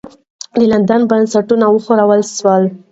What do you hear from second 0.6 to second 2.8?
لندن بنسټونه وښورول سول.